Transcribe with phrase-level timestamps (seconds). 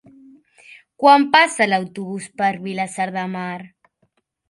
[1.03, 3.57] Quan passa l'autobús per Vilassar de Mar?